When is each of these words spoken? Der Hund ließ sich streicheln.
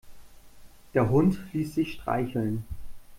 Der 0.95 1.11
Hund 1.11 1.37
ließ 1.53 1.75
sich 1.75 1.93
streicheln. 1.93 2.65